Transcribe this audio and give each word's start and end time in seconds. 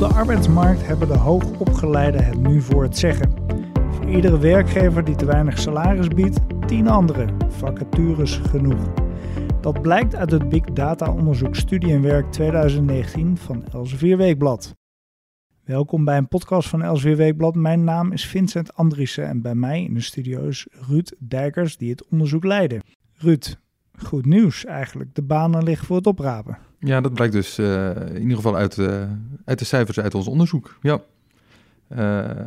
de 0.00 0.06
arbeidsmarkt 0.06 0.86
hebben 0.86 1.08
de 1.08 1.16
hoogopgeleiden 1.16 2.24
het 2.24 2.38
nu 2.38 2.60
voor 2.60 2.82
het 2.82 2.98
zeggen. 2.98 3.32
Voor 3.90 4.08
iedere 4.08 4.38
werkgever 4.38 5.04
die 5.04 5.14
te 5.14 5.24
weinig 5.24 5.58
salaris 5.58 6.08
biedt, 6.08 6.38
tien 6.66 6.88
andere. 6.88 7.26
Vacatures 7.48 8.36
genoeg. 8.36 8.92
Dat 9.60 9.82
blijkt 9.82 10.14
uit 10.14 10.30
het 10.30 10.48
Big 10.48 10.64
Data 10.64 11.12
onderzoek 11.12 11.56
Studie 11.56 11.92
en 11.92 12.02
Werk 12.02 12.32
2019 12.32 13.36
van 13.36 13.64
Elsevier 13.72 14.16
Weekblad. 14.16 14.74
Welkom 15.64 16.04
bij 16.04 16.16
een 16.16 16.28
podcast 16.28 16.68
van 16.68 16.82
Elsevier 16.82 17.16
Weekblad. 17.16 17.54
Mijn 17.54 17.84
naam 17.84 18.12
is 18.12 18.26
Vincent 18.26 18.74
Andriessen 18.74 19.26
en 19.26 19.42
bij 19.42 19.54
mij 19.54 19.82
in 19.82 19.94
de 19.94 20.00
studio 20.00 20.46
is 20.46 20.66
Ruud 20.88 21.12
Dijkers 21.18 21.76
die 21.76 21.90
het 21.90 22.08
onderzoek 22.08 22.44
leidde. 22.44 22.80
Ruud, 23.14 23.56
goed 23.98 24.26
nieuws 24.26 24.64
eigenlijk. 24.64 25.14
De 25.14 25.22
banen 25.22 25.62
liggen 25.62 25.86
voor 25.86 25.96
het 25.96 26.06
oprapen. 26.06 26.69
Ja, 26.80 27.00
dat 27.00 27.14
blijkt 27.14 27.32
dus 27.32 27.58
uh, 27.58 27.96
in 27.96 28.20
ieder 28.20 28.36
geval 28.36 28.56
uit, 28.56 28.76
uh, 28.76 29.02
uit 29.44 29.58
de 29.58 29.64
cijfers 29.64 30.00
uit 30.00 30.14
ons 30.14 30.26
onderzoek. 30.26 30.76
Ja. 30.82 31.00
Uh, 31.92 31.98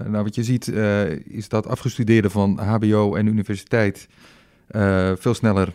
nou, 0.07 0.23
wat 0.23 0.35
je 0.35 0.43
ziet 0.43 0.67
is 1.25 1.49
dat 1.49 1.67
afgestudeerden 1.67 2.31
van 2.31 2.59
HBO 2.59 3.15
en 3.15 3.27
universiteit 3.27 4.07
veel 5.15 5.33
sneller 5.33 5.73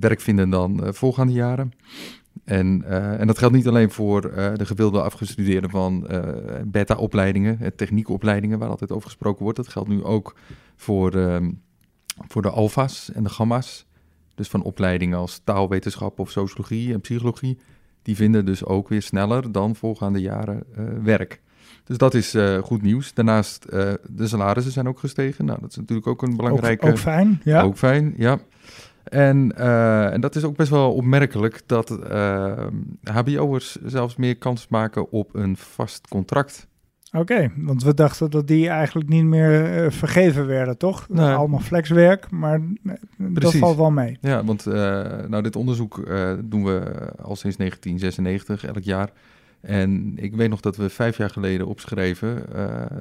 werk 0.00 0.20
vinden 0.20 0.50
dan 0.50 0.94
voorgaande 0.94 1.32
jaren. 1.32 1.72
En, 2.44 2.84
en 3.18 3.26
dat 3.26 3.38
geldt 3.38 3.54
niet 3.54 3.66
alleen 3.66 3.90
voor 3.90 4.20
de 4.56 4.66
gewilde 4.66 5.02
afgestudeerden 5.02 5.70
van 5.70 6.06
beta-opleidingen, 6.64 7.76
techniekopleidingen, 7.76 8.58
waar 8.58 8.68
altijd 8.68 8.92
over 8.92 9.08
gesproken 9.08 9.42
wordt. 9.42 9.58
Dat 9.58 9.68
geldt 9.68 9.88
nu 9.88 10.04
ook 10.04 10.36
voor, 10.76 11.14
ehm, 11.14 11.50
voor 12.28 12.42
de 12.42 12.50
alfa's 12.50 13.12
en 13.12 13.22
de 13.22 13.30
gamma's. 13.30 13.86
Dus 14.34 14.48
van 14.48 14.62
opleidingen 14.62 15.18
als 15.18 15.40
taalwetenschap 15.44 16.18
of 16.18 16.30
sociologie 16.30 16.92
en 16.92 17.00
psychologie 17.00 17.58
die 18.06 18.16
vinden 18.16 18.44
dus 18.44 18.64
ook 18.64 18.88
weer 18.88 19.02
sneller 19.02 19.52
dan 19.52 19.76
voorgaande 19.76 20.20
jaren 20.20 20.62
uh, 20.78 20.84
werk. 21.02 21.40
Dus 21.84 21.98
dat 21.98 22.14
is 22.14 22.34
uh, 22.34 22.58
goed 22.58 22.82
nieuws. 22.82 23.14
Daarnaast, 23.14 23.66
uh, 23.70 23.92
de 24.08 24.26
salarissen 24.26 24.72
zijn 24.72 24.88
ook 24.88 24.98
gestegen. 24.98 25.44
Nou, 25.44 25.60
dat 25.60 25.70
is 25.70 25.76
natuurlijk 25.76 26.06
ook 26.06 26.22
een 26.22 26.36
belangrijke... 26.36 26.86
Ook, 26.86 26.90
ook 26.90 26.98
fijn, 26.98 27.40
ja. 27.44 27.62
Ook 27.62 27.76
fijn, 27.76 28.14
ja. 28.16 28.38
En, 29.04 29.56
en 30.12 30.20
dat 30.20 30.36
is 30.36 30.44
ook 30.44 30.56
best 30.56 30.70
wel 30.70 30.92
opmerkelijk 30.92 31.62
dat 31.66 31.98
hbo'ers 33.02 33.76
zelfs 33.84 34.16
meer 34.16 34.36
kans 34.36 34.68
maken 34.68 35.10
op 35.10 35.34
een 35.34 35.56
vast 35.56 36.08
contract. 36.08 36.66
Oké, 37.12 37.52
want 37.56 37.82
we 37.82 37.94
dachten 37.94 38.30
dat 38.30 38.46
die 38.46 38.68
eigenlijk 38.68 39.08
niet 39.08 39.24
meer 39.24 39.84
uh, 39.84 39.90
vergeven 39.90 40.46
werden, 40.46 40.78
toch? 40.78 41.08
Nee. 41.08 41.34
Allemaal 41.34 41.60
flexwerk, 41.60 42.30
maar 42.30 42.60
dat 43.16 43.54
valt 43.54 43.76
wel 43.76 43.90
mee. 43.90 44.18
Ja, 44.20 44.44
want 44.44 44.66
uh, 44.66 44.74
nou, 45.28 45.42
dit 45.42 45.56
onderzoek 45.56 45.98
uh, 45.98 46.32
doen 46.44 46.64
we 46.64 46.80
al 47.22 47.36
sinds 47.36 47.56
1996, 47.56 48.64
elk 48.64 48.82
jaar. 48.82 49.10
En 49.60 50.12
ik 50.16 50.34
weet 50.34 50.48
nog 50.50 50.60
dat 50.60 50.76
we 50.76 50.90
vijf 50.90 51.16
jaar 51.16 51.30
geleden 51.30 51.66
opschreven, 51.66 52.44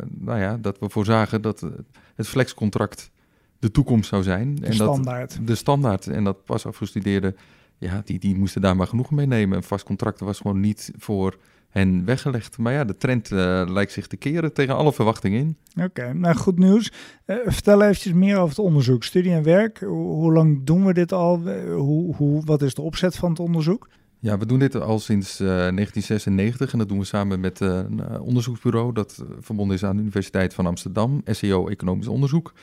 nou 0.08 0.40
ja, 0.40 0.58
dat 0.62 0.80
we 0.80 0.90
voorzagen 0.90 1.42
dat 1.42 1.68
het 2.16 2.28
flexcontract 2.28 3.12
de 3.60 3.72
toekomst 3.72 4.10
zou 4.10 4.24
zijn. 4.24 4.56
De 4.56 4.66
en 4.66 4.74
standaard. 4.74 5.38
Dat, 5.38 5.48
de 5.48 5.56
standaard. 5.56 6.08
En 6.08 6.24
dat 6.24 6.44
pas 6.44 6.66
afgestudeerden, 6.66 7.36
ja, 7.78 8.02
die, 8.06 8.20
die 8.20 8.36
moesten 8.36 8.62
daar 8.62 8.76
maar 8.76 8.88
genoeg 8.88 9.12
mee 9.12 9.26
nemen. 9.26 9.58
Een 9.58 9.64
vast 9.64 9.86
contract 9.86 10.20
was 10.20 10.38
gewoon 10.38 10.60
niet 10.60 10.92
voor 10.98 11.38
en 11.76 12.06
weggelegd. 12.06 12.58
Maar 12.58 12.74
ja, 12.74 12.84
de 12.84 12.98
trend 12.98 13.32
uh, 13.32 13.64
lijkt 13.68 13.92
zich 13.92 14.08
te 14.08 14.18
keren 14.18 14.54
tegen 14.54 14.76
alle 14.76 14.94
verwachtingen 14.94 15.40
in. 15.40 15.84
Oké, 15.84 16.14
nou 16.14 16.36
goed 16.36 16.58
nieuws. 16.58 16.92
Uh, 17.26 17.36
vertel 17.46 17.82
eventjes 17.82 18.14
meer 18.14 18.38
over 18.38 18.50
het 18.50 18.60
onderzoek. 18.60 19.04
Studie 19.04 19.32
en 19.32 19.44
werk, 19.44 19.80
hoe, 19.80 20.14
hoe 20.14 20.34
lang 20.34 20.64
doen 20.64 20.86
we 20.86 20.94
dit 20.94 21.12
al? 21.12 21.40
Hoe, 21.76 22.16
hoe, 22.16 22.46
wat 22.46 22.62
is 22.62 22.74
de 22.74 22.82
opzet 22.82 23.16
van 23.16 23.30
het 23.30 23.40
onderzoek? 23.40 23.90
Ja, 24.20 24.38
we 24.38 24.46
doen 24.46 24.60
dit 24.60 24.76
al 24.76 25.00
sinds 25.00 25.42
uh, 25.42 25.48
1996 25.48 26.72
en 26.72 26.80
dat 26.80 26.88
doen 26.88 27.00
we 27.00 27.06
samen 27.06 27.40
met 27.40 27.60
een 27.60 28.20
onderzoeksbureau 28.20 28.94
dat 28.94 29.24
verbonden 29.40 29.76
is 29.76 29.84
aan 29.84 29.96
de 29.96 30.02
Universiteit 30.02 30.54
van 30.54 30.66
Amsterdam, 30.66 31.22
SEO 31.26 31.68
Economisch 31.68 32.08
Onderzoek. 32.08 32.54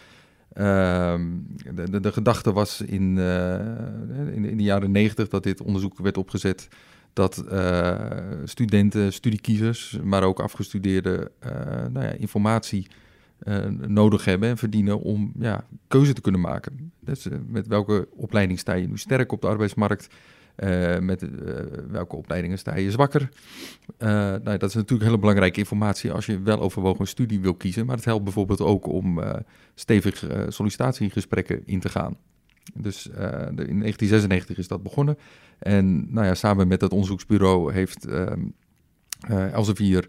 Ehm, 0.53 1.23
de, 1.75 1.91
de, 1.91 2.01
de, 2.01 2.13
gedachte 2.13 2.53
was 2.53 2.81
in, 2.81 3.19
in, 4.35 4.45
in, 4.45 4.57
de 4.57 4.63
jaren 4.63 4.91
90 4.91 5.29
dat 5.29 5.43
dit 5.43 5.63
onderzoek 5.63 5.99
werd 5.99 6.17
opgezet 6.17 6.69
dat 7.13 7.45
uh, 7.53 7.97
studenten, 8.45 9.13
studiekiezers, 9.13 9.99
maar 10.03 10.23
ook 10.23 10.41
afgestudeerde 10.41 11.31
uh, 11.47 11.53
nou 11.91 12.07
ja, 12.07 12.11
informatie 12.11 12.87
uh, 13.45 13.67
nodig 13.87 14.25
hebben 14.25 14.49
en 14.49 14.57
verdienen 14.57 15.01
om 15.01 15.33
ja, 15.39 15.67
keuze 15.89 16.13
te 16.13 16.21
kunnen 16.21 16.41
maken. 16.41 16.93
Dus, 17.01 17.27
met 17.47 17.67
welke 17.67 18.09
opleiding 18.17 18.59
sta 18.59 18.73
je 18.73 18.89
nu 18.89 18.99
sterk 18.99 19.33
op 19.33 19.41
de 19.41 19.47
arbeidsmarkt? 19.47 20.09
met 21.01 21.25
welke 21.91 22.17
opleidingen 22.17 22.59
sta 22.59 22.77
je 22.77 22.91
zwakker? 22.91 23.29
nou, 23.99 24.57
dat 24.59 24.69
is 24.69 24.75
natuurlijk 24.75 25.03
hele 25.03 25.19
belangrijke 25.19 25.59
informatie 25.59 26.13
als 26.13 26.27
je 26.27 26.43
wel 26.43 26.61
overwogen 26.61 27.01
een 27.01 27.07
studie 27.07 27.41
wil 27.41 27.55
kiezen. 27.55 27.87
Maar 27.87 27.97
het 27.97 28.05
helpt 28.05 28.25
bijvoorbeeld 28.25 28.61
ook 28.61 28.87
om 28.87 29.21
stevig 29.75 30.25
sollicitatiegesprekken 30.49 31.63
in 31.67 31.81
te 31.81 31.89
gaan. 31.89 32.17
Dus 32.75 33.03
de, 33.03 33.65
in 33.67 33.79
1996 33.79 34.59
is 34.59 34.69
dat 34.69 34.83
begonnen. 34.83 35.19
En 35.59 36.13
nou 36.13 36.27
ja, 36.27 36.35
samen 36.35 36.69
met 36.69 36.81
dat 36.81 36.93
onderzoeksbureau 36.93 37.73
heeft 37.73 38.09
uh, 38.09 38.27
uh, 39.31 39.53
Elsevier 39.53 40.09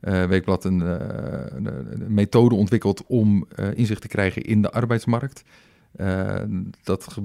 uh, 0.00 0.24
Weekblad 0.24 0.64
een, 0.64 0.80
een, 0.80 2.14
methode 2.14 2.54
ontwikkeld 2.54 3.06
om 3.06 3.46
inzicht 3.74 4.00
te 4.00 4.08
krijgen 4.08 4.42
in 4.42 4.62
de 4.62 4.70
arbeidsmarkt. 4.70 5.44
dat, 6.82 7.16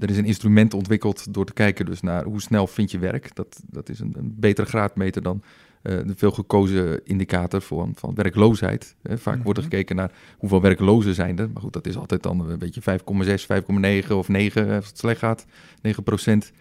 er 0.00 0.10
is 0.10 0.16
een 0.16 0.24
instrument 0.24 0.74
ontwikkeld 0.74 1.34
door 1.34 1.46
te 1.46 1.52
kijken 1.52 1.86
dus 1.86 2.00
naar 2.00 2.24
hoe 2.24 2.40
snel 2.40 2.66
vind 2.66 2.90
je 2.90 2.98
werk. 2.98 3.34
Dat, 3.34 3.62
dat 3.66 3.88
is 3.88 4.00
een, 4.00 4.14
een 4.18 4.34
betere 4.38 4.66
graadmeter 4.66 5.22
dan 5.22 5.42
de 5.82 6.14
veel 6.16 6.30
gekozen 6.30 7.00
indicator 7.04 7.60
van, 7.60 7.92
van 7.96 8.14
werkloosheid. 8.14 8.94
Hè. 9.02 9.18
Vaak 9.18 9.36
mm 9.36 9.42
wordt 9.42 9.58
er 9.58 9.64
mhm. 9.64 9.74
gekeken 9.74 9.96
naar 9.96 10.10
hoeveel 10.38 10.60
werklozen 10.60 11.14
zijn 11.14 11.38
er. 11.38 11.50
Maar 11.50 11.62
goed, 11.62 11.72
dat 11.72 11.86
is 11.86 11.96
altijd 11.96 12.22
dan 12.22 12.50
een 12.50 12.58
beetje 12.58 12.80
5,6, 12.80 14.06
5,9 14.06 14.12
of 14.12 14.28
9 14.28 14.74
als 14.74 14.86
het 14.86 14.98
slecht 14.98 15.18
gaat, 15.18 15.46
9 15.82 16.02
procent. 16.02 16.52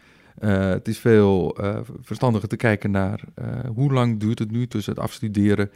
Uh, 0.42 0.70
het 0.70 0.88
is 0.88 1.00
veel 1.00 1.64
uh, 1.64 1.80
verstandiger 2.02 2.50
te 2.50 2.56
kijken 2.56 2.92
naar 2.92 3.24
hoe 3.74 3.94
lang 3.94 4.20
duurt 4.20 4.40
het 4.40 4.52
nu 4.52 4.68
tussen 4.68 4.94
het 4.94 5.02
afstuderen 5.02 5.72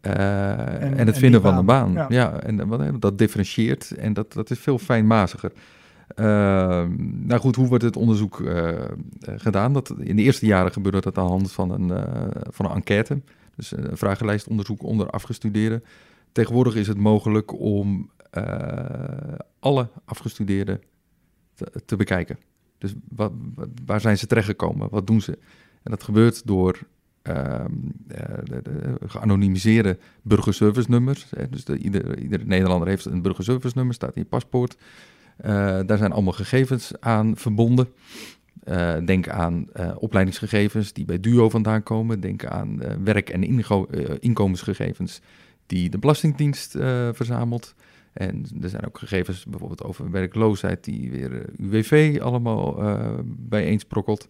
en, 0.00 0.96
en, 0.96 1.06
het 1.06 1.18
vinden 1.18 1.42
van 1.42 1.56
een 1.56 1.64
baan. 1.64 1.92
Ja, 1.92 2.06
ja 2.08 2.40
en 2.42 2.96
dat 2.98 3.18
differentieert 3.18 3.90
en 3.90 4.12
dat, 4.12 4.32
dat 4.32 4.50
is 4.50 4.58
veel 4.58 4.78
fijnmaziger. 4.78 5.52
Uh, 6.16 6.26
nou 7.00 7.40
goed, 7.40 7.56
hoe 7.56 7.68
wordt 7.68 7.84
het 7.84 7.96
onderzoek 7.96 8.38
uh, 8.38 8.84
gedaan? 9.20 9.72
Dat, 9.72 9.94
in 9.98 10.16
de 10.16 10.22
eerste 10.22 10.46
jaren 10.46 10.72
gebeurde 10.72 11.00
dat 11.00 11.18
aan 11.18 11.24
de 11.24 11.30
hand 11.30 11.52
van 11.52 11.70
een, 11.70 11.88
uh, 11.88 12.26
van 12.50 12.66
een 12.66 12.74
enquête. 12.74 13.20
Dus 13.56 13.76
een 13.76 13.96
vragenlijstonderzoek 13.96 14.82
onder 14.82 15.10
afgestudeerden. 15.10 15.84
Tegenwoordig 16.32 16.74
is 16.74 16.88
het 16.88 16.98
mogelijk 16.98 17.60
om 17.60 18.10
alle 19.58 19.88
afgestudeerden 20.04 20.80
te, 21.84 21.96
bekijken. 21.96 22.38
Dus 22.78 22.94
wat, 23.08 23.32
waar 23.84 24.00
zijn 24.00 24.18
ze 24.18 24.26
terechtgekomen? 24.26 24.88
Wat 24.90 25.06
doen 25.06 25.20
ze? 25.20 25.38
En 25.82 25.90
dat 25.90 26.02
gebeurt 26.02 26.46
door 26.46 26.78
ehm, 27.22 27.74
de 28.06 28.96
geanonimiseerde 29.06 29.98
burgerservice 30.22 30.90
nummers. 30.90 31.26
Dus 31.50 31.64
de, 31.64 31.78
ieder, 31.78 32.18
ieder 32.18 32.46
Nederlander 32.46 32.88
heeft 32.88 33.04
een 33.04 33.22
burgerservice 33.22 33.76
nummer, 33.76 33.94
staat 33.94 34.14
in 34.14 34.22
je 34.22 34.28
paspoort. 34.28 34.76
Uh, 35.44 35.80
daar 35.86 35.98
zijn 35.98 36.12
allemaal 36.12 36.32
gegevens 36.32 36.92
aan 37.00 37.36
verbonden. 37.36 37.88
Uh, 38.64 38.96
denk 39.04 39.28
aan 39.28 39.66
uh, 39.76 39.90
opleidingsgegevens 39.98 40.92
die 40.92 41.04
bij 41.04 41.20
DUO 41.20 41.48
vandaan 41.48 41.82
komen. 41.82 42.20
Denk 42.20 42.44
aan 42.44 42.82
werk- 43.04 43.30
en 43.30 43.62
inkomensgegevens 44.20 45.20
die 45.66 45.90
de 45.90 45.98
Belastingdienst 45.98 46.70
verzamelt. 47.12 47.74
En 48.12 48.46
er 48.62 48.68
zijn 48.68 48.86
ook 48.86 48.98
gegevens 48.98 49.44
bijvoorbeeld 49.44 49.84
over 49.84 50.10
werkloosheid 50.10 50.84
die 50.84 51.10
weer 51.10 51.44
UWV 51.56 52.18
allemaal 52.22 52.82
bijeensprokkelt. 53.24 54.26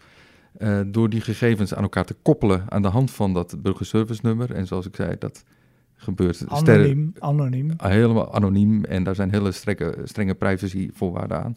door 0.87 1.09
die 1.09 1.21
gegevens 1.21 1.75
aan 1.75 1.83
elkaar 1.83 2.05
te 2.05 2.17
koppelen 2.23 2.65
aan 2.69 2.83
de 2.83 2.89
hand 2.89 3.11
van 3.11 3.35
dat 3.35 3.63
burgerservice 3.63 4.21
nummer. 4.23 4.55
En 4.55 4.67
zoals 4.67 4.87
ik 4.87 4.97
zei, 4.97 5.17
dat 5.19 5.45
gebeurt. 6.01 6.45
Anoniem, 6.49 7.13
anoniem. 7.19 7.71
Helemaal 7.77 8.35
anoniem 8.35 8.85
en 8.85 9.05
daar 9.05 9.15
zijn 9.15 9.31
hele 9.31 9.53
strenge, 9.53 9.95
strenge 10.05 10.35
privacyvoorwaarden 10.35 11.43
aan. 11.43 11.57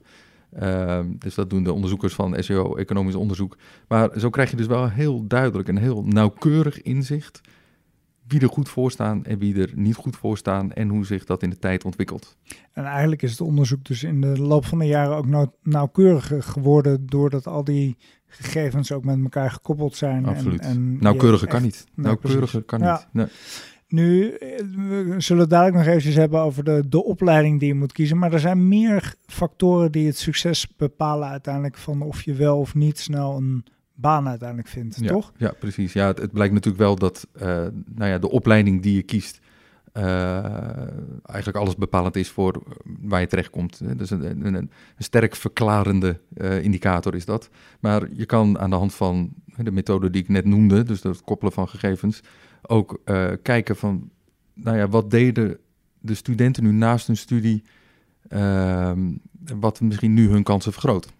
Uh, 0.61 0.99
dus 1.17 1.35
dat 1.35 1.49
doen 1.49 1.63
de 1.63 1.73
onderzoekers 1.73 2.13
van 2.13 2.35
SEO, 2.39 2.75
economisch 2.75 3.15
onderzoek. 3.15 3.57
Maar 3.87 4.19
zo 4.19 4.29
krijg 4.29 4.49
je 4.49 4.55
dus 4.55 4.67
wel 4.67 4.89
heel 4.89 5.27
duidelijk 5.27 5.67
en 5.67 5.77
heel 5.77 6.03
nauwkeurig 6.03 6.81
inzicht 6.81 7.41
wie 8.27 8.41
er 8.41 8.49
goed 8.49 8.69
voor 8.69 8.91
staan 8.91 9.25
en 9.25 9.39
wie 9.39 9.61
er 9.61 9.71
niet 9.75 9.95
goed 9.95 10.15
voor 10.15 10.37
staan 10.37 10.71
en 10.71 10.89
hoe 10.89 11.05
zich 11.05 11.25
dat 11.25 11.43
in 11.43 11.49
de 11.49 11.59
tijd 11.59 11.85
ontwikkelt. 11.85 12.37
En 12.71 12.83
eigenlijk 12.83 13.21
is 13.21 13.31
het 13.31 13.41
onderzoek 13.41 13.85
dus 13.85 14.03
in 14.03 14.21
de 14.21 14.37
loop 14.37 14.65
van 14.65 14.79
de 14.79 14.85
jaren 14.85 15.15
ook 15.15 15.27
nauw, 15.27 15.55
nauwkeuriger 15.63 16.43
geworden 16.43 17.05
doordat 17.05 17.47
al 17.47 17.63
die 17.63 17.97
gegevens 18.27 18.91
ook 18.91 19.03
met 19.03 19.19
elkaar 19.23 19.51
gekoppeld 19.51 19.95
zijn. 19.95 20.25
Absoluut. 20.25 20.59
En, 20.59 20.69
en 20.69 20.97
nauwkeuriger 20.99 21.47
kan 21.47 21.61
niet. 21.61 21.85
Nauwkeuriger 21.95 22.63
kan 22.63 22.81
niet. 22.81 23.07
Nee. 23.11 23.27
Nu, 23.93 24.29
eh, 24.29 24.57
we 25.07 25.15
zullen 25.17 25.41
het 25.41 25.51
dadelijk 25.51 25.77
nog 25.77 25.85
eventjes 25.85 26.15
hebben 26.15 26.39
over 26.39 26.63
de, 26.63 26.83
de 26.89 27.03
opleiding 27.03 27.59
die 27.59 27.67
je 27.67 27.73
moet 27.73 27.91
kiezen. 27.91 28.17
Maar 28.17 28.33
er 28.33 28.39
zijn 28.39 28.67
meer 28.67 29.15
factoren 29.25 29.91
die 29.91 30.07
het 30.07 30.17
succes 30.17 30.67
bepalen 30.77 31.27
uiteindelijk 31.27 31.77
van 31.77 32.01
of 32.01 32.21
je 32.21 32.33
wel 32.33 32.59
of 32.59 32.75
niet 32.75 32.99
snel 32.99 33.37
een 33.37 33.65
baan 33.93 34.27
uiteindelijk 34.27 34.67
vindt, 34.67 34.97
ja, 34.99 35.07
toch? 35.07 35.31
Ja, 35.37 35.53
precies. 35.59 35.93
Ja, 35.93 36.07
het, 36.07 36.17
het, 36.17 36.31
blijkt 36.31 36.53
natuurlijk 36.53 36.83
wel 36.83 36.95
dat 36.95 37.27
uh, 37.35 37.41
nou 37.95 38.09
ja, 38.09 38.17
de 38.17 38.29
opleiding 38.29 38.81
die 38.81 38.95
je 38.95 39.03
kiest 39.03 39.39
uh, 39.93 40.43
eigenlijk 41.23 41.57
alles 41.57 41.75
bepalend 41.75 42.15
is 42.15 42.29
voor 42.29 42.63
waar 43.01 43.21
je 43.21 43.27
terechtkomt. 43.27 43.97
Dus 43.97 44.09
een, 44.09 44.45
een, 44.45 44.53
een 44.55 44.71
sterk 44.97 45.35
verklarende 45.35 46.19
uh, 46.37 46.63
indicator 46.63 47.15
is 47.15 47.25
dat. 47.25 47.49
Maar 47.79 48.07
je 48.13 48.25
kan 48.25 48.59
aan 48.59 48.69
de 48.69 48.75
hand 48.75 48.93
van 48.93 49.33
de 49.57 49.71
methode 49.71 50.09
die 50.09 50.21
ik 50.21 50.29
net 50.29 50.45
noemde, 50.45 50.83
dus 50.83 51.03
het 51.03 51.23
koppelen 51.23 51.53
van 51.53 51.67
gegevens, 51.67 52.21
ook 52.67 53.01
uh, 53.05 53.31
kijken 53.41 53.75
van, 53.75 54.09
nou 54.53 54.77
ja, 54.77 54.87
wat 54.87 55.11
deden 55.11 55.57
de 55.99 56.13
studenten 56.13 56.63
nu 56.63 56.71
naast 56.71 57.07
hun 57.07 57.17
studie, 57.17 57.63
wat 59.57 59.81
misschien 59.81 60.13
nu 60.13 60.29
hun 60.29 60.43
kansen 60.43 60.71
vergroot. 60.71 61.11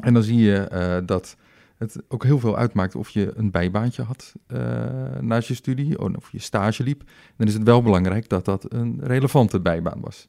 En 0.00 0.14
dan 0.14 0.22
zie 0.22 0.38
je 0.38 1.02
dat 1.06 1.36
het 1.76 2.02
ook 2.08 2.24
heel 2.24 2.38
veel 2.38 2.56
uitmaakt 2.56 2.94
of 2.94 3.08
je 3.08 3.32
een 3.36 3.50
bijbaantje 3.50 4.02
had 4.02 4.32
uh, 4.48 4.58
naast 5.20 5.48
je 5.48 5.54
studie, 5.54 6.00
of 6.00 6.32
je 6.32 6.38
stage 6.38 6.82
liep. 6.82 7.02
Dan 7.36 7.46
is 7.46 7.54
het 7.54 7.62
wel 7.62 7.82
belangrijk 7.82 8.28
dat 8.28 8.44
dat 8.44 8.72
een 8.72 9.00
relevante 9.02 9.60
bijbaan 9.60 10.00
was. 10.00 10.28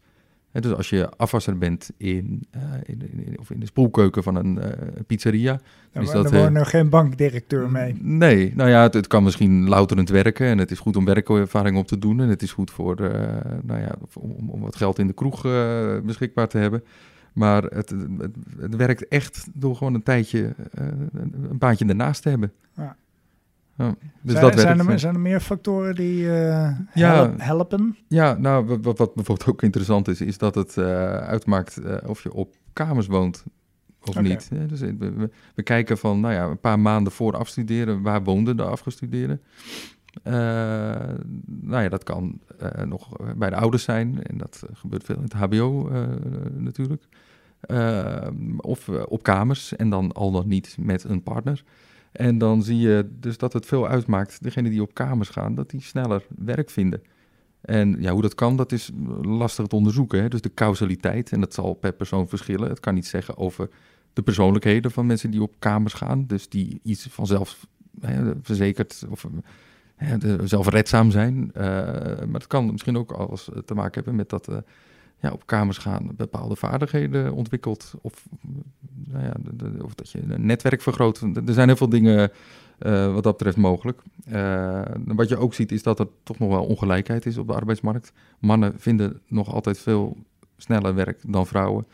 He, 0.55 0.61
dus 0.61 0.73
als 0.73 0.89
je 0.89 1.09
afwasser 1.17 1.57
bent 1.57 1.91
in, 1.97 2.47
uh, 2.55 2.61
in, 2.83 3.01
in, 3.25 3.39
of 3.39 3.51
in 3.51 3.59
de 3.59 3.65
spoelkeuken 3.65 4.23
van 4.23 4.35
een 4.35 4.57
uh, 4.57 4.65
pizzeria. 5.07 5.59
Ja, 5.91 6.01
is 6.01 6.11
dat, 6.11 6.31
er 6.31 6.51
wordt 6.51 6.67
geen 6.67 6.89
bankdirecteur 6.89 7.71
mee. 7.71 7.95
Nee, 8.01 8.53
nou 8.55 8.69
ja, 8.69 8.81
het, 8.81 8.93
het, 8.93 9.07
kan 9.07 9.23
misschien 9.23 9.69
louterend 9.69 10.09
werken 10.09 10.47
en 10.47 10.57
het 10.57 10.71
is 10.71 10.79
goed 10.79 10.95
om 10.95 11.05
werkervaring 11.05 11.77
op 11.77 11.87
te 11.87 11.99
doen. 11.99 12.21
En 12.21 12.29
het 12.29 12.41
is 12.41 12.51
goed 12.51 12.71
voor, 12.71 12.95
nou 13.63 13.79
ja, 13.79 13.95
om, 14.13 14.49
om, 14.49 14.61
wat 14.61 14.75
geld 14.75 14.99
in 14.99 15.07
de 15.07 15.13
kroeg 15.13 15.41
beschikbaar 16.03 16.47
te 16.47 16.57
hebben. 16.57 16.83
Maar 17.33 17.63
het, 17.63 17.89
het, 17.89 18.31
het, 18.59 18.75
werkt 18.75 19.07
echt 19.07 19.47
door 19.53 19.75
gewoon 19.75 19.93
een 19.93 20.03
tijdje 20.03 20.55
een 20.71 21.57
baantje 21.57 21.85
ernaast 21.85 22.21
te 22.21 22.29
hebben. 22.29 22.51
Ja. 22.75 22.95
Ja, 23.77 23.95
dus 24.21 24.31
zijn, 24.31 24.43
dat 24.43 24.59
zijn, 24.59 24.79
er, 24.79 24.99
zijn 24.99 25.13
er 25.13 25.19
meer 25.19 25.39
factoren 25.39 25.95
die 25.95 26.21
uh, 26.23 26.29
Ja. 26.93 27.13
help- 27.13 27.39
helpen? 27.41 27.97
Ja, 28.07 28.33
nou, 28.33 28.65
wat, 28.81 28.97
wat 28.97 29.13
bijvoorbeeld 29.13 29.49
ook 29.49 29.61
interessant 29.61 30.07
is, 30.07 30.21
is 30.21 30.37
dat 30.37 30.55
het 30.55 30.75
uh, 30.75 30.85
uitmaakt 31.17 31.79
uh, 31.83 31.95
of 32.05 32.23
je 32.23 32.33
op 32.33 32.55
kamers 32.73 33.07
woont 33.07 33.43
of 34.03 34.21
niet. 34.21 34.49
Dus 34.67 34.79
we, 35.55 35.63
kijken 35.63 35.97
van, 35.97 36.19
nou 36.19 36.33
ja, 36.33 36.45
een 36.45 36.59
paar 36.59 36.79
maanden 36.79 37.13
voor 37.13 37.37
afstuderen, 37.37 38.01
waar 38.01 38.23
woonden 38.23 38.57
de 38.57 38.63
afgestudeerden? 38.63 39.41
Nou 41.45 41.83
ja, 41.83 41.89
dat 41.89 42.03
kan 42.03 42.39
nog 42.85 43.09
bij 43.37 43.49
de 43.49 43.55
ouders 43.55 43.83
zijn 43.83 44.23
en 44.23 44.37
dat 44.37 44.63
gebeurt 44.73 45.03
veel 45.03 45.15
in 45.15 45.23
het 45.23 45.33
HBO 45.33 45.89
natuurlijk. 46.57 47.03
of 48.57 48.89
op 48.89 49.23
kamers 49.23 49.75
en 49.75 49.89
dan 49.89 50.11
al 50.11 50.31
dan 50.31 50.47
niet 50.47 50.77
met 50.79 51.03
een 51.03 51.23
partner. 51.23 51.63
En 52.15 52.37
dan 52.37 52.63
zie 52.63 52.77
je 52.77 53.09
dus 53.19 53.37
dat 53.37 53.53
het 53.53 53.65
veel 53.65 53.87
uitmaakt, 53.87 54.43
degenen 54.43 54.71
die 54.71 54.81
op 54.81 54.93
kamers 54.93 55.29
gaan, 55.29 55.55
dat 55.55 55.69
die 55.69 55.81
sneller 55.81 56.25
werk 56.37 56.69
vinden. 56.69 57.01
En 57.61 57.95
ja, 57.99 58.11
hoe 58.11 58.21
dat 58.21 58.35
kan, 58.35 58.55
dat 58.57 58.71
is 58.71 58.91
lastig 59.21 59.67
te 59.67 59.75
onderzoeken. 59.75 60.21
Hè? 60.21 60.27
Dus 60.27 60.41
de 60.41 60.53
causaliteit, 60.53 61.31
en 61.31 61.39
dat 61.39 61.53
zal 61.53 61.73
per 61.73 61.93
persoon 61.93 62.27
verschillen. 62.27 62.69
Het 62.69 62.79
kan 62.79 62.93
niet 62.93 63.07
zeggen 63.07 63.37
over 63.37 63.69
de 64.13 64.21
persoonlijkheden 64.21 64.91
van 64.91 65.05
mensen 65.05 65.31
die 65.31 65.41
op 65.41 65.55
kamers 65.59 65.93
gaan. 65.93 66.25
Dus 66.27 66.49
die 66.49 66.79
iets 66.83 67.07
vanzelf 67.09 67.67
hè, 68.01 68.33
verzekerd 68.41 69.05
of 69.09 69.27
hè, 69.95 70.47
zelfredzaam 70.47 71.11
zijn. 71.11 71.35
Uh, 71.35 71.63
maar 72.23 72.27
het 72.31 72.47
kan 72.47 72.71
misschien 72.71 72.97
ook 72.97 73.11
alles 73.11 73.49
te 73.65 73.73
maken 73.73 73.93
hebben 73.93 74.15
met 74.15 74.29
dat 74.29 74.49
uh, 74.49 74.57
ja, 75.19 75.31
op 75.31 75.45
kamers 75.45 75.77
gaan 75.77 76.09
bepaalde 76.15 76.55
vaardigheden 76.55 77.33
ontwikkelt. 77.33 77.93
Of, 78.01 78.25
nou 78.93 79.23
ja, 79.23 79.33
de, 79.39 79.83
of 79.83 79.95
dat 79.95 80.11
je 80.11 80.21
een 80.27 80.45
netwerk 80.45 80.81
vergroot. 80.81 81.21
Er 81.21 81.53
zijn 81.53 81.67
heel 81.67 81.77
veel 81.77 81.89
dingen 81.89 82.31
uh, 82.79 83.13
wat 83.13 83.23
dat 83.23 83.37
betreft 83.37 83.57
mogelijk. 83.57 84.01
Uh, 84.27 84.81
wat 85.05 85.29
je 85.29 85.37
ook 85.37 85.53
ziet 85.53 85.71
is 85.71 85.83
dat 85.83 85.99
er 85.99 86.07
toch 86.23 86.39
nog 86.39 86.49
wel 86.49 86.65
ongelijkheid 86.65 87.25
is 87.25 87.37
op 87.37 87.47
de 87.47 87.53
arbeidsmarkt. 87.53 88.11
Mannen 88.39 88.73
vinden 88.77 89.21
nog 89.27 89.53
altijd 89.53 89.79
veel 89.79 90.17
sneller 90.57 90.95
werk 90.95 91.19
dan 91.27 91.47
vrouwen. 91.47 91.87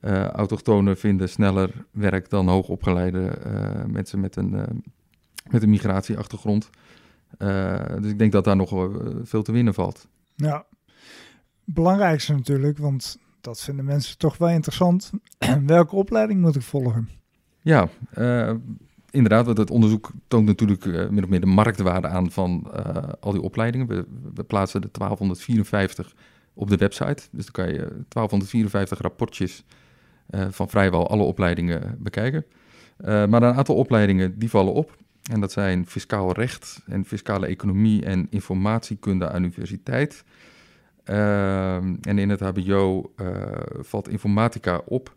Uh, 0.00 0.24
autochtonen 0.24 0.96
vinden 0.96 1.28
sneller 1.28 1.70
werk 1.90 2.30
dan 2.30 2.48
hoogopgeleide 2.48 3.38
mensen 3.86 4.20
met 4.20 4.36
een, 4.36 4.82
met 5.50 5.62
een 5.62 5.70
migratieachtergrond. 5.70 6.70
dus 8.00 8.10
ik 8.10 8.18
denk 8.18 8.32
dat 8.32 8.44
daar 8.44 8.56
nog 8.56 8.90
veel 9.22 9.42
te 9.42 9.52
winnen 9.52 9.74
valt. 9.74 10.08
Ja, 10.34 10.66
belangrijkste 11.74 12.32
natuurlijk, 12.32 12.78
want 12.78 13.18
dat 13.40 13.60
vinden 13.60 13.84
mensen 13.84 14.18
toch 14.18 14.36
wel 14.36 14.48
interessant. 14.48 15.10
Welke 15.66 15.96
opleiding 15.96 16.40
moet 16.40 16.56
ik 16.56 16.62
volgen? 16.62 17.08
Ja, 17.60 17.88
uh, 18.18 18.52
inderdaad, 19.10 19.46
het 19.46 19.70
onderzoek 19.70 20.10
toont 20.28 20.46
natuurlijk 20.46 20.84
uh, 20.84 21.08
min 21.08 21.22
of 21.22 21.28
meer 21.28 21.40
de 21.40 21.46
marktwaarde 21.46 22.08
aan 22.08 22.30
van 22.30 22.72
uh, 22.76 22.96
al 23.20 23.32
die 23.32 23.40
opleidingen. 23.40 23.86
We, 23.86 24.06
we, 24.34 24.44
plaatsen 24.44 24.80
de 24.80 24.88
1254 24.92 26.14
op 26.54 26.68
de 26.68 26.76
website. 26.76 27.22
Dus 27.30 27.44
dan 27.44 27.52
kan 27.52 27.68
je 27.68 27.78
1254 28.08 29.00
rapportjes 29.00 29.64
van 30.50 30.68
vrijwel 30.68 31.08
alle 31.08 31.22
opleidingen 31.22 31.96
bekijken. 31.98 32.44
maar 33.04 33.42
een 33.42 33.54
aantal 33.54 33.74
opleidingen 33.74 34.38
die 34.38 34.50
vallen 34.50 34.72
op. 34.72 34.96
En 35.30 35.40
dat 35.40 35.52
zijn 35.52 35.86
fiscaal 35.86 36.32
recht 36.32 36.82
en 36.86 37.04
fiscale 37.04 37.46
economie 37.46 38.04
en 38.04 38.26
informatiekunde 38.30 39.30
aan 39.30 39.42
universiteit. 39.42 40.24
Uh, 41.10 41.74
en 41.76 42.18
in 42.18 42.28
het 42.28 42.40
HBO 42.40 43.12
uh, 43.16 43.52
valt 43.78 44.08
informatica 44.08 44.80
op. 44.84 45.16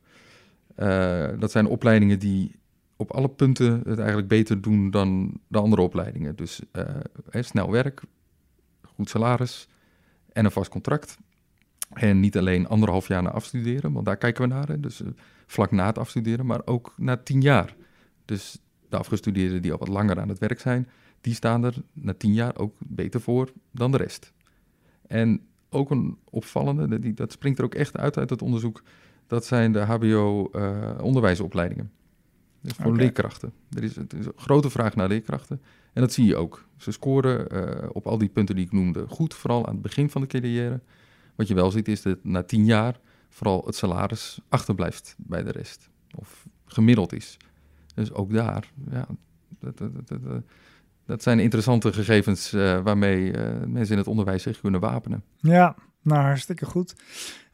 Uh, 0.77 1.27
dat 1.39 1.51
zijn 1.51 1.67
opleidingen 1.67 2.19
die 2.19 2.55
op 2.95 3.11
alle 3.11 3.29
punten 3.29 3.81
het 3.85 3.97
eigenlijk 3.97 4.27
beter 4.27 4.61
doen 4.61 4.89
dan 4.89 5.39
de 5.47 5.57
andere 5.57 5.81
opleidingen. 5.81 6.35
Dus 6.35 6.61
hè, 7.29 7.41
snel 7.41 7.71
werk, 7.71 8.01
goed 8.95 9.09
salaris 9.09 9.67
en 10.33 10.45
een 10.45 10.51
vast 10.51 10.69
contract. 10.69 11.17
En 11.93 12.19
niet 12.19 12.38
alleen 12.38 12.67
anderhalf 12.67 13.07
jaar 13.07 13.23
na 13.23 13.31
afstuderen, 13.31 13.93
want 13.93 14.05
daar 14.05 14.17
kijken 14.17 14.41
we 14.41 14.53
naar. 14.53 14.67
Hè. 14.67 14.79
Dus 14.79 15.01
vlak 15.47 15.71
na 15.71 15.85
het 15.85 15.97
afstuderen, 15.97 16.45
maar 16.45 16.61
ook 16.65 16.93
na 16.97 17.17
tien 17.17 17.41
jaar. 17.41 17.75
Dus 18.25 18.57
de 18.89 18.97
afgestudeerden 18.97 19.61
die 19.61 19.71
al 19.71 19.77
wat 19.77 19.88
langer 19.88 20.19
aan 20.19 20.29
het 20.29 20.39
werk 20.39 20.59
zijn, 20.59 20.88
die 21.21 21.33
staan 21.33 21.63
er 21.63 21.75
na 21.93 22.13
tien 22.13 22.33
jaar 22.33 22.57
ook 22.57 22.75
beter 22.79 23.21
voor 23.21 23.51
dan 23.71 23.91
de 23.91 23.97
rest. 23.97 24.33
En 25.07 25.41
ook 25.71 25.89
een 25.89 26.18
opvallende, 26.29 27.00
die, 27.00 27.13
dat 27.13 27.31
springt 27.31 27.59
er 27.59 27.65
ook 27.65 27.75
echt 27.75 27.97
uit 27.97 28.18
uit 28.18 28.29
het 28.29 28.41
onderzoek, 28.41 28.83
dat 29.27 29.45
zijn 29.45 29.71
de 29.71 29.79
HBO-onderwijsopleidingen. 29.79 31.91
Uh, 31.93 32.00
dus 32.62 32.74
voor 32.74 32.86
okay. 32.86 32.98
leerkrachten. 32.98 33.53
Er 33.69 33.84
is, 33.84 33.95
er 33.95 34.05
is, 34.19 34.25
een 34.25 34.34
grote 34.36 34.69
vraag 34.69 34.95
naar 34.95 35.07
leerkrachten. 35.07 35.62
En 35.93 36.01
dat 36.01 36.13
zie 36.13 36.25
je 36.25 36.36
ook. 36.36 36.65
Ze 36.77 36.91
scoren 36.91 37.48
uh, 37.53 37.89
op 37.91 38.07
al 38.07 38.17
die 38.17 38.29
punten 38.29 38.55
die 38.55 38.65
ik 38.65 38.72
noemde 38.72 39.07
goed, 39.07 39.34
vooral 39.34 39.65
aan 39.65 39.74
het 39.74 39.81
begin 39.81 40.10
van 40.10 40.22
de 40.22 40.27
carrière. 40.27 40.81
Wat 41.36 41.48
je 41.48 41.53
wel 41.53 41.72
ziet 41.72 41.88
is 41.88 42.01
dat 42.01 42.24
na 42.24 42.43
tien 42.43 42.65
jaar 42.65 43.00
vooral 43.29 43.63
het 43.65 43.75
salaris 43.75 44.39
achterblijft 44.50 45.15
bij 45.17 45.43
de 45.43 45.51
rest. 45.51 45.89
Of 46.15 46.48
gemiddeld 46.65 47.13
is. 47.13 47.38
Dus 47.93 48.13
ook 48.13 48.34
daar, 48.34 48.72
ja, 48.91 49.07
dat, 49.60 49.77
dat, 49.77 50.07
dat, 50.07 50.43
dat 51.05 51.24
zijn 51.24 51.39
interessante 51.39 51.93
gegevens 51.93 52.53
uh, 52.53 52.79
waarmee 52.84 53.34
uh, 53.34 53.41
mensen 53.67 53.91
in 53.91 53.98
het 53.98 54.08
onderwijs 54.08 54.43
zich 54.43 54.62
kunnen 54.62 54.79
wapenen. 54.79 55.24
Ja, 55.38 55.75
nou 56.01 56.22
hartstikke 56.22 56.65
goed. 56.65 56.96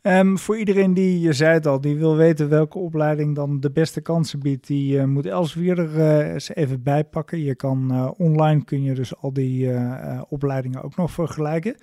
Um, 0.01 0.37
voor 0.37 0.57
iedereen 0.57 0.93
die, 0.93 1.19
je 1.19 1.33
zei 1.33 1.53
het 1.53 1.67
al, 1.67 1.81
die 1.81 1.97
wil 1.97 2.15
weten 2.15 2.49
welke 2.49 2.77
opleiding 2.77 3.35
dan 3.35 3.59
de 3.59 3.71
beste 3.71 4.01
kansen 4.01 4.39
biedt, 4.39 4.67
die 4.67 4.97
uh, 4.97 5.03
moet 5.03 5.25
Elsevier 5.25 5.79
er 5.79 6.31
eens 6.33 6.55
even 6.55 6.83
bijpakken. 6.83 7.43
Je 7.43 7.55
kan 7.55 8.09
online 8.17 8.63
kun 8.63 8.83
je 8.83 8.93
dus 8.93 9.15
al 9.15 9.33
die 9.33 9.71
opleidingen 10.29 10.83
ook 10.83 10.95
nog 10.95 11.11
vergelijken. 11.11 11.75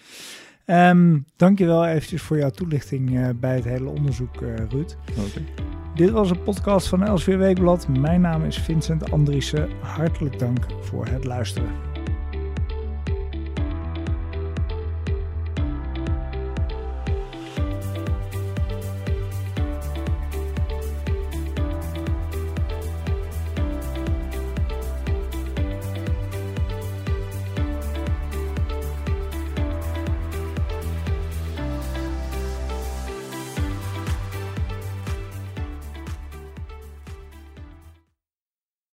Um, 0.67 1.25
dankjewel 1.37 1.87
eventjes 1.87 2.23
voor 2.23 2.39
jouw 2.39 2.51
toelichting 2.51 3.39
bij 3.41 3.55
het 3.55 3.65
hele 3.65 3.89
onderzoek, 3.89 4.41
Ruud. 4.41 4.97
Okay. 5.11 5.64
Dit 5.95 6.11
was 6.11 6.31
een 6.31 6.43
podcast 6.43 6.89
van 6.89 7.03
Elsevier 7.03 7.39
Weekblad. 7.39 7.89
Mijn 7.89 8.21
naam 8.21 8.45
is 8.45 8.59
Vincent 8.59 9.11
Andriessen. 9.11 9.69
Hartelijk 9.81 10.39
dank 10.39 10.67
voor 10.81 11.07
het 11.07 11.25
luisteren. 11.25 11.94